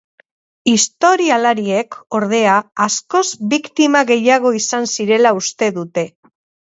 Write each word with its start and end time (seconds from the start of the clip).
Historialariek, 0.69 1.97
ordea, 2.19 2.55
askoz 2.85 3.23
biktima 3.51 4.01
gehiago 4.13 4.53
izan 4.61 4.89
zirela 4.95 5.33
uste 5.41 5.71
dute. 5.77 6.07